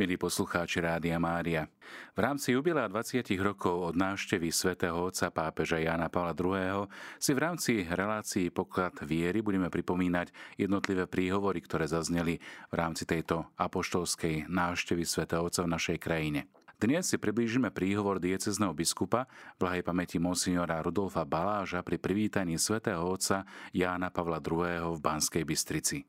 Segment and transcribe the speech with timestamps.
[0.00, 1.68] Milí poslucháči Rádia Mária,
[2.16, 6.88] v rámci jubilea 20 rokov od návštevy svätého otca pápeža Jána Pavla II.
[7.20, 12.40] si v rámci relácií poklad viery budeme pripomínať jednotlivé príhovory, ktoré zazneli
[12.72, 16.48] v rámci tejto apoštolskej návštevy svätého otca v našej krajine.
[16.80, 19.28] Dnes si priblížime príhovor diecezneho biskupa
[19.60, 23.44] blahej pamäti monsignora Rudolfa Baláža pri privítaní svätého otca
[23.76, 24.96] Jána Pavla II.
[24.96, 26.08] v Banskej Bystrici.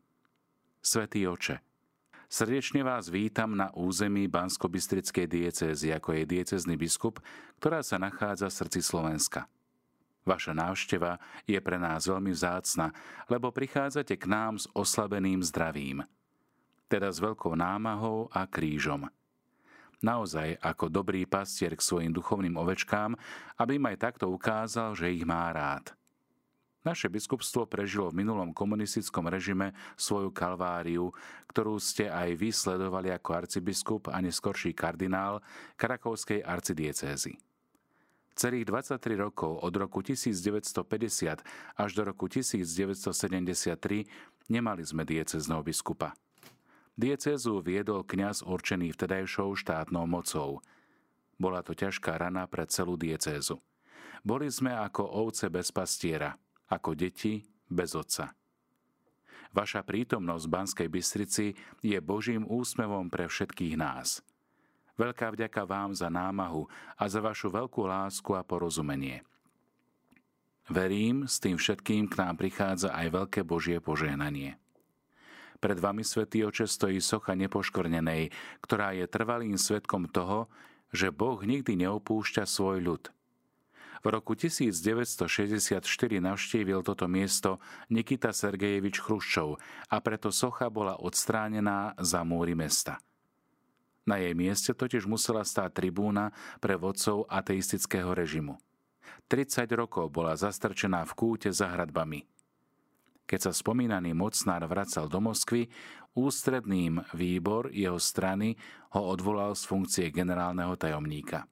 [0.79, 1.70] Svetý oče,
[2.31, 7.19] Srdečne vás vítam na území Bansko-Bystrickej diecézy, ako je diecezný biskup,
[7.59, 9.51] ktorá sa nachádza v srdci Slovenska.
[10.23, 12.95] Vaša návšteva je pre nás veľmi vzácna,
[13.27, 16.07] lebo prichádzate k nám s oslabeným zdravím,
[16.87, 19.11] teda s veľkou námahou a krížom.
[19.99, 23.11] Naozaj ako dobrý pastier k svojim duchovným ovečkám,
[23.59, 25.91] aby im aj takto ukázal, že ich má rád–
[26.81, 31.13] naše biskupstvo prežilo v minulom komunistickom režime svoju kalváriu,
[31.53, 35.45] ktorú ste aj vy sledovali ako arcibiskup a neskorší kardinál
[35.77, 37.37] Krakovskej arcidiecézy.
[38.33, 41.45] Celých 23 rokov od roku 1950
[41.77, 43.05] až do roku 1973
[44.49, 46.17] nemali sme diecezného biskupa.
[46.97, 50.65] Diecézu viedol kňaz určený vtedajšou štátnou mocou.
[51.37, 53.61] Bola to ťažká rana pre celú diecézu.
[54.25, 56.33] Boli sme ako ovce bez pastiera–
[56.71, 58.31] ako deti bez otca.
[59.51, 61.45] Vaša prítomnosť v Banskej Bystrici
[61.83, 64.23] je Božím úsmevom pre všetkých nás.
[64.95, 69.27] Veľká vďaka vám za námahu a za vašu veľkú lásku a porozumenie.
[70.71, 74.55] Verím, s tým všetkým k nám prichádza aj veľké Božie požehnanie.
[75.59, 78.31] Pred vami, Svetý Oče, stojí socha nepoškvrnenej,
[78.63, 80.47] ktorá je trvalým svetkom toho,
[80.95, 83.03] že Boh nikdy neopúšťa svoj ľud–
[84.01, 85.85] v roku 1964
[86.17, 87.61] navštívil toto miesto
[87.93, 89.61] Nikita Sergejevič Chruščov
[89.93, 92.97] a preto socha bola odstránená za múry mesta.
[94.09, 98.57] Na jej mieste totiž musela stáť tribúna pre vodcov ateistického režimu.
[99.29, 102.25] 30 rokov bola zastrčená v kúte za hradbami.
[103.29, 105.69] Keď sa spomínaný mocnár vracal do Moskvy,
[106.17, 108.57] ústredným výbor jeho strany
[108.97, 111.47] ho odvolal z funkcie generálneho tajomníka.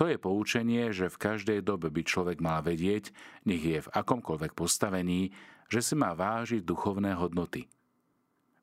[0.00, 3.12] To je poučenie, že v každej dobe by človek mal vedieť,
[3.44, 5.36] nech je v akomkoľvek postavení,
[5.68, 7.68] že si má vážiť duchovné hodnoty.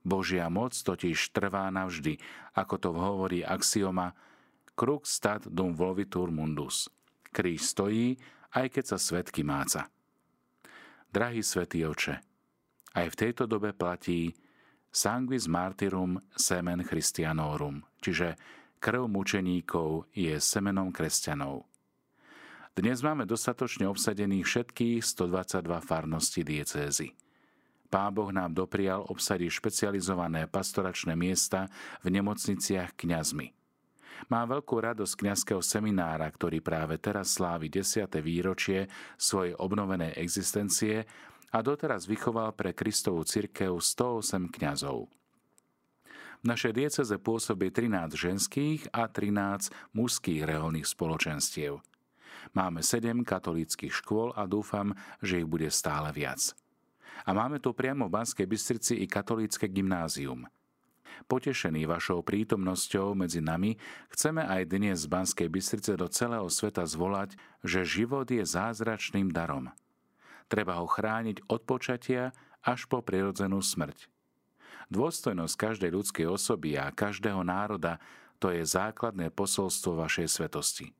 [0.01, 2.17] Božia moc totiž trvá navždy,
[2.57, 4.17] ako to hovorí axioma
[4.73, 6.89] Kruk stat dum volvitur mundus.
[7.29, 8.17] Kríž stojí,
[8.57, 9.93] aj keď sa svetky máca.
[11.13, 12.17] Drahý svätý oče,
[12.97, 14.33] aj v tejto dobe platí
[14.89, 21.65] sanguis martyrum semen Christianorum, čiže krv mučeníkov je semenom kresťanov.
[22.77, 27.17] Dnes máme dostatočne obsadených všetkých 122 farností diecézy.
[27.89, 31.71] Pán Boh nám doprial obsadiť špecializované pastoračné miesta
[32.05, 33.49] v nemocniciach kňazmi.
[34.29, 38.13] Má veľkú radosť kňazského seminára, ktorý práve teraz slávi 10.
[38.21, 41.05] výročie svojej obnovenej existencie
[41.53, 45.09] a doteraz vychoval pre Kristovú cirkev 108 kňazov.
[46.41, 51.81] V našej dieceze pôsobí 13 ženských a 13 mužských reholných spoločenstiev.
[52.53, 56.53] Máme 7 katolíckých škôl a dúfam, že ich bude stále viac.
[57.25, 60.45] A máme tu priamo v Banskej Bystrici i katolícke gymnázium.
[61.25, 63.73] Potešený vašou prítomnosťou medzi nami,
[64.13, 67.33] chceme aj dnes z Banskej Bystrice do celého sveta zvolať,
[67.65, 69.73] že život je zázračným darom.
[70.45, 72.31] Treba ho chrániť od počatia
[72.61, 74.16] až po prirodzenú smrť.
[74.87, 77.99] Dôstojnosť každej ľudskej osoby a každého národa
[78.39, 80.95] to je základné posolstvo vašej svetosti.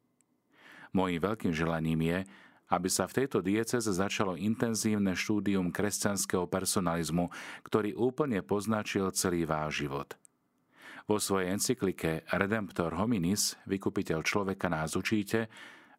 [0.92, 2.20] Mojím veľkým želaním je,
[2.68, 7.32] aby sa v tejto dieceze začalo intenzívne štúdium kresťanského personalizmu,
[7.64, 10.20] ktorý úplne poznačil celý váš život.
[11.08, 15.48] Vo svojej encyklike Redemptor hominis, vykupiteľ človeka nás učíte,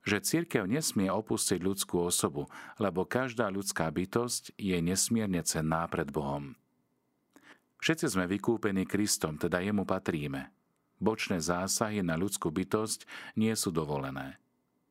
[0.05, 6.53] že církev nesmie opustiť ľudskú osobu, lebo každá ľudská bytosť je nesmierne cenná pred Bohom.
[7.79, 10.51] Všetci sme vykúpení Kristom, teda jemu patríme.
[10.99, 13.07] Bočné zásahy na ľudskú bytosť
[13.39, 14.43] nie sú dovolené.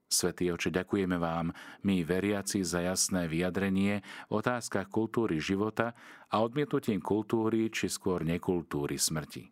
[0.08, 1.52] Svetý oče, ďakujeme vám,
[1.84, 4.00] my veriaci, za jasné vyjadrenie
[4.32, 5.92] v otázkach kultúry života
[6.32, 9.52] a odmietnutím kultúry či skôr nekultúry smrti.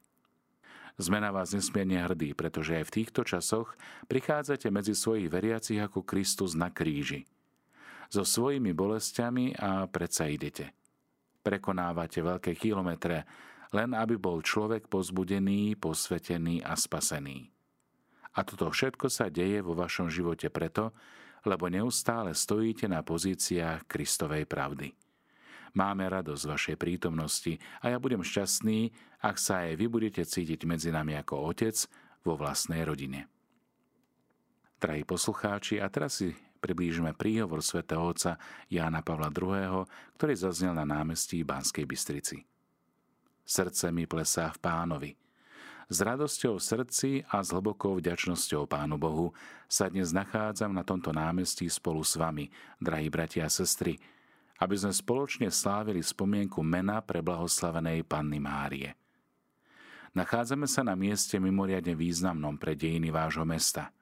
[0.95, 3.75] Sme na vás nesmierne hrdí, pretože aj v týchto časoch
[4.07, 7.27] prichádzate medzi svojich veriacich ako Kristus na kríži.
[8.07, 10.71] So svojimi bolestiami a predsa idete–
[11.45, 13.21] prekonávate veľké kilometre,
[13.69, 17.53] len aby bol človek pozbudený, posvetený a spasený.
[18.35, 20.89] A toto všetko sa deje vo vašom živote preto,
[21.45, 24.89] lebo neustále stojíte na pozíciách Kristovej pravdy.
[25.75, 28.89] Máme radosť vašej prítomnosti a ja budem šťastný,
[29.21, 31.75] ak sa aj vy budete cítiť medzi nami ako otec
[32.23, 33.27] vo vlastnej rodine.
[34.79, 36.31] Drahí poslucháči, a teraz si
[36.65, 39.85] priblížime príhovor svätého otca Jána Pavla II.,
[40.17, 42.41] ktorý zaznel na námestí Banskej Bystrici.
[43.45, 45.11] Srdce mi plesá v pánovi–
[45.85, 49.37] s radosťou v srdci a s hlbokou vďačnosťou Pánu Bohu
[49.69, 52.49] sa dnes nachádzam na tomto námestí spolu s vami,
[52.81, 54.01] drahí bratia a sestry,
[54.57, 58.97] aby sme spoločne slávili spomienku mena pre blahoslavenej Panny Márie.
[60.17, 63.93] Nachádzame sa na mieste mimoriadne významnom pre dejiny vášho mesta.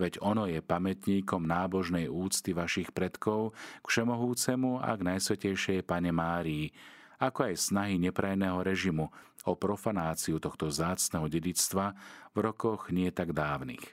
[0.00, 3.52] Veď ono je pamätníkom nábožnej úcty vašich predkov
[3.84, 6.72] k všemohúcemu a k najsvetejšej Pane Márii,
[7.20, 9.12] ako aj snahy neprajného režimu
[9.44, 11.92] o profanáciu tohto zácného dedictva
[12.32, 13.92] v rokoch nie tak dávnych.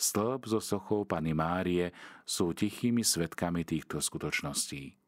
[0.00, 1.92] Stĺp so sochou Pany Márie
[2.24, 5.01] sú tichými svetkami týchto skutočností.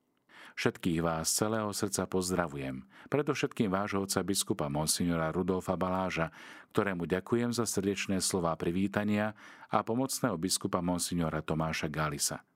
[0.54, 6.30] Všetkých vás celého srdca pozdravujem, predovšetkým vášho otca biskupa monsignora Rudolfa Baláža,
[6.70, 9.34] ktorému ďakujem za srdečné slova privítania
[9.66, 12.46] a pomocného biskupa monsignora Tomáša Galisa.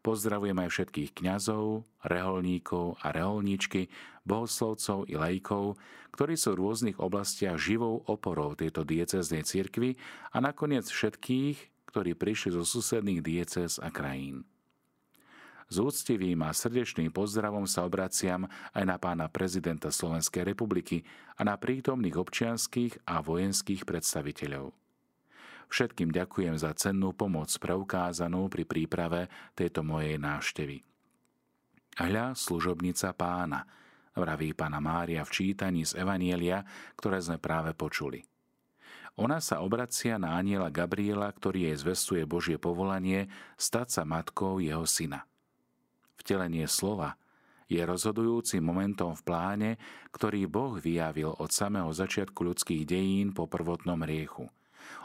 [0.00, 3.92] Pozdravujem aj všetkých kňazov, reholníkov a reholníčky,
[4.24, 5.76] bohoslovcov i lajkov,
[6.16, 10.00] ktorí sú v rôznych oblastiach živou oporou tejto dieceznej cirkvy
[10.32, 14.48] a nakoniec všetkých, ktorí prišli zo susedných diecez a krajín.
[15.70, 21.06] S úctivým a srdečným pozdravom sa obraciam aj na pána prezidenta Slovenskej republiky
[21.38, 24.74] a na prítomných občianských a vojenských predstaviteľov.
[25.70, 30.82] Všetkým ďakujem za cennú pomoc preukázanú pri príprave tejto mojej návštevy.
[32.02, 33.62] Hľa služobnica pána,
[34.18, 36.66] vraví pána Mária v čítaní z Evanielia,
[36.98, 38.26] ktoré sme práve počuli.
[39.22, 44.82] Ona sa obracia na aniela Gabriela, ktorý jej zvestuje Božie povolanie stať sa matkou jeho
[44.82, 45.29] syna.
[46.20, 47.16] Vtelenie slova
[47.66, 49.70] je rozhodujúcim momentom v pláne,
[50.12, 54.46] ktorý Boh vyjavil od samého začiatku ľudských dejín po prvotnom riechu–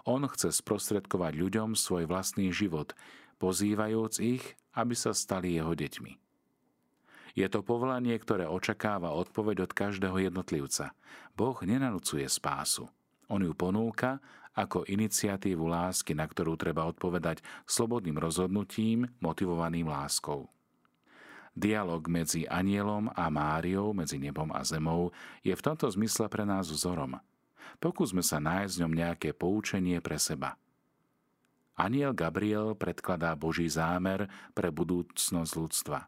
[0.06, 2.94] on chce sprostredkovať ľuďom svoj vlastný život,
[3.42, 4.44] pozývajúc ich,
[4.78, 6.14] aby sa stali jeho deťmi.
[7.36, 10.96] Je to povolanie, ktoré očakáva odpoveď od každého jednotlivca.
[11.36, 12.88] Boh nenanúcuje spásu.
[13.28, 14.24] On ju ponúka
[14.56, 20.48] ako iniciatívu lásky, na ktorú treba odpovedať slobodným rozhodnutím, motivovaným láskou.
[21.56, 26.68] Dialóg medzi anielom a Máriou, medzi nebom a zemou, je v tomto zmysle pre nás
[26.68, 27.16] vzorom–
[27.80, 30.56] Pokúsme sa nájsť v ňom nejaké poučenie pre seba.
[31.76, 36.08] Aniel Gabriel predkladá Boží zámer pre budúcnosť ľudstva.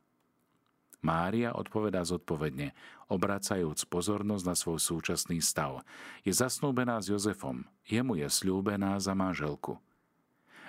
[1.04, 2.74] Mária odpovedá zodpovedne,
[3.12, 5.84] obracajúc pozornosť na svoj súčasný stav.
[6.24, 9.78] Je zasnúbená s Jozefom, jemu je slúbená za manželku.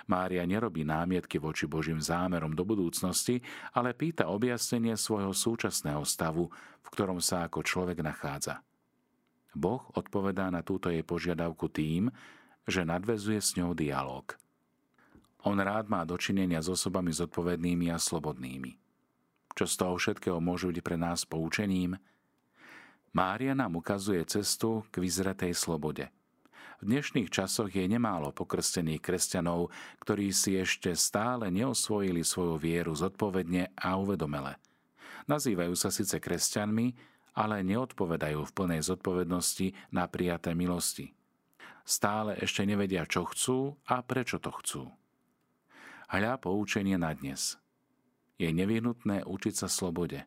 [0.09, 3.45] Mária nerobí námietky voči Božím zámerom do budúcnosti,
[3.77, 6.49] ale pýta objasnenie svojho súčasného stavu,
[6.81, 8.65] v ktorom sa ako človek nachádza.
[9.53, 12.09] Boh odpovedá na túto jej požiadavku tým,
[12.65, 14.33] že nadvezuje s ňou dialog.
[15.45, 18.75] On rád má dočinenia s osobami zodpovednými a slobodnými.
[19.53, 21.95] Čo z toho všetkého môže byť pre nás poučením?
[23.13, 26.09] Mária nám ukazuje cestu k vyzretej slobode.
[26.79, 29.67] V dnešných časoch je nemálo pokrstených kresťanov,
[29.99, 34.55] ktorí si ešte stále neosvojili svoju vieru zodpovedne a uvedomele.
[35.27, 36.95] Nazývajú sa síce kresťanmi,
[37.35, 41.11] ale neodpovedajú v plnej zodpovednosti na prijaté milosti.
[41.83, 44.83] Stále ešte nevedia, čo chcú a prečo to chcú.
[46.07, 47.59] Hľa poučenie na dnes.
[48.39, 50.23] Je nevyhnutné učiť sa slobode.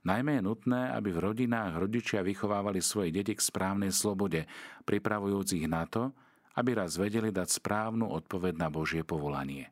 [0.00, 4.48] Najmä je nutné, aby v rodinách rodičia vychovávali svoje deti k správnej slobode,
[4.88, 6.16] pripravujúc ich na to,
[6.56, 9.68] aby raz vedeli dať správnu odpoveď na Božie povolanie.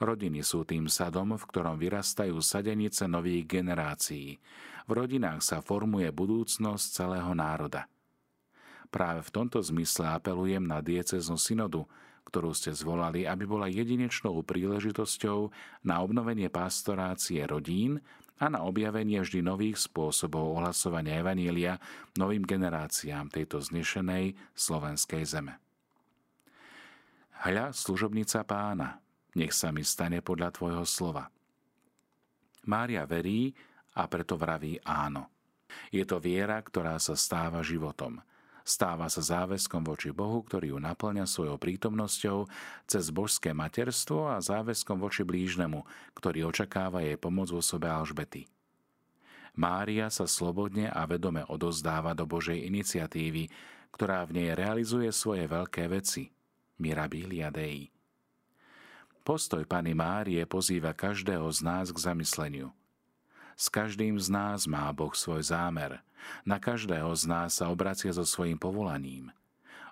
[0.00, 4.42] Rodiny sú tým sadom, v ktorom vyrastajú sadenice nových generácií.
[4.84, 7.86] V rodinách sa formuje budúcnosť celého národa.
[8.90, 11.86] Práve v tomto zmysle apelujem na dieceznú synodu,
[12.26, 15.52] ktorú ste zvolali, aby bola jedinečnou príležitosťou
[15.86, 18.00] na obnovenie pastorácie rodín
[18.42, 21.78] a na objavenie vždy nových spôsobov ohlasovania Evanília
[22.18, 25.54] novým generáciám tejto znešenej slovenskej zeme.
[27.44, 28.98] Hľa služobnica pána,
[29.36, 31.28] nech sa mi stane podľa Tvojho slova.
[32.64, 33.52] Mária verí
[34.00, 35.28] a preto vraví áno.
[35.92, 38.18] Je to viera, ktorá sa stáva životom.
[38.64, 42.48] Stáva sa záväzkom voči Bohu, ktorý ju naplňa svojou prítomnosťou
[42.88, 45.84] cez božské materstvo a záväzkom voči blížnemu,
[46.16, 48.48] ktorý očakáva jej pomoc v osobe Alžbety.
[49.54, 53.52] Mária sa slobodne a vedome odozdáva do Božej iniciatívy,
[53.92, 56.32] ktorá v nej realizuje svoje veľké veci.
[56.80, 57.92] Mirabilia Dei.
[59.22, 62.72] Postoj Pany Márie pozýva každého z nás k zamysleniu.
[63.54, 66.02] S každým z nás má Boh svoj zámer.
[66.42, 69.30] Na každého z nás sa obracia so svojím povolaním.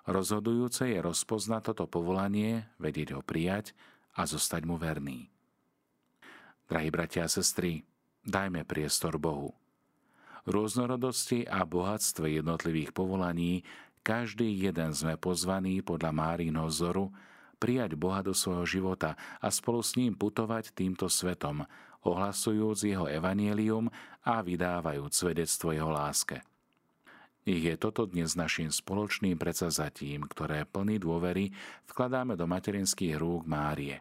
[0.03, 3.71] Rozhodujúce je rozpoznať toto povolanie, vedieť ho prijať
[4.19, 5.31] a zostať mu verný.
[6.67, 7.87] Drahí bratia a sestry,
[8.27, 9.55] dajme priestor Bohu.
[10.43, 13.63] Rôznorodosti a bohatstve jednotlivých povolaní
[14.03, 17.15] každý jeden sme pozvaní podľa Márínho vzoru
[17.63, 21.63] prijať Boha do svojho života a spolu s ním putovať týmto svetom,
[22.03, 23.87] ohlasujúc jeho evanielium
[24.23, 26.43] a vydávajúc svedectvo jeho láske.
[27.43, 31.51] Ich je toto dnes našim spoločným predsazatím, ktoré plný dôvery
[31.91, 33.99] vkladáme do materinských rúk Márie.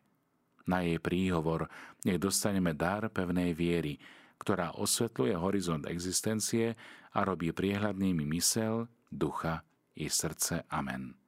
[0.62, 1.66] Na jej príhovor
[2.06, 3.98] nech dostaneme dar pevnej viery,
[4.38, 6.78] ktorá osvetľuje horizont existencie
[7.10, 9.66] a robí priehľadnými mysel, ducha
[9.98, 10.62] i srdce.
[10.70, 11.18] Amen.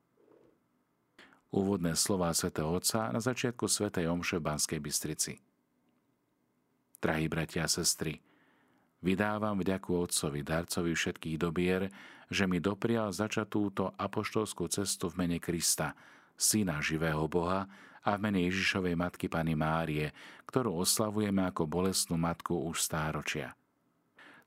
[1.54, 5.38] Úvodné slová svätého Otca na začiatku svätej Omše v Banskej Bystrici.
[7.04, 8.16] Drahí bratia a sestry,
[9.04, 11.92] vydávam vďaku Otcovi, darcovi všetkých dobier,
[12.32, 15.92] že mi doprial začať túto apoštolskú cestu v mene Krista,
[16.32, 17.68] Syna živého Boha
[18.00, 20.16] a v mene Ježišovej Matky Pany Márie,
[20.48, 23.52] ktorú oslavujeme ako bolestnú matku už stáročia.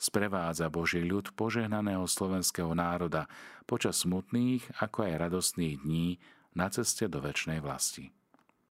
[0.01, 3.29] Sprevádza Boží ľud požehnaného slovenského národa
[3.69, 6.17] počas smutných ako aj radostných dní
[6.57, 8.09] na ceste do väčšnej vlasti.